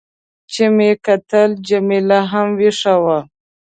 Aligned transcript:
چې 0.51 0.63
مې 0.75 0.91
کتل، 1.05 1.49
جميله 1.67 2.19
هم 2.31 2.47
وېښه 2.59 2.95
وه. 3.03 3.19